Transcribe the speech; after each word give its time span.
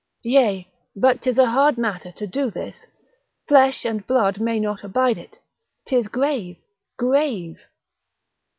Yea, 0.23 0.67
but 0.95 1.21
'tis 1.21 1.37
a 1.37 1.51
hard 1.51 1.77
matter 1.77 2.11
to 2.11 2.25
do 2.25 2.49
this, 2.49 2.87
flesh 3.47 3.85
and 3.85 4.07
blood 4.07 4.39
may 4.41 4.59
not 4.59 4.83
abide 4.83 5.19
it; 5.19 5.37
'tis 5.85 6.07
grave, 6.07 6.57
grave! 6.97 7.59